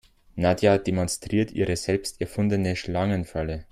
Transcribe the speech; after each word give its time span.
Nadja 0.35 0.79
demonstriert 0.79 1.51
ihre 1.51 1.75
selbst 1.75 2.19
erfundene 2.21 2.75
Schlangenfalle. 2.75 3.59